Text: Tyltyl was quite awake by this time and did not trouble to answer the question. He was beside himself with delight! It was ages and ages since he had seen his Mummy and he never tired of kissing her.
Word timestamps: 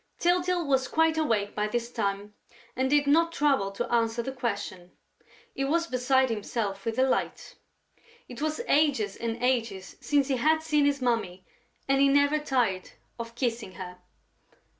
Tyltyl 0.19 0.65
was 0.65 0.87
quite 0.87 1.15
awake 1.15 1.53
by 1.53 1.67
this 1.67 1.91
time 1.91 2.33
and 2.75 2.89
did 2.89 3.05
not 3.05 3.31
trouble 3.31 3.69
to 3.73 3.87
answer 3.93 4.23
the 4.23 4.31
question. 4.31 4.93
He 5.53 5.63
was 5.63 5.85
beside 5.85 6.31
himself 6.31 6.85
with 6.85 6.95
delight! 6.95 7.53
It 8.27 8.41
was 8.41 8.61
ages 8.67 9.15
and 9.15 9.37
ages 9.43 9.97
since 10.01 10.27
he 10.27 10.37
had 10.37 10.63
seen 10.63 10.85
his 10.85 11.03
Mummy 11.03 11.45
and 11.87 12.01
he 12.01 12.07
never 12.07 12.39
tired 12.39 12.89
of 13.19 13.35
kissing 13.35 13.73
her. 13.73 13.99